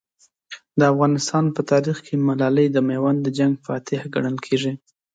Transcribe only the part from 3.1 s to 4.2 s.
د جنګ فاتحه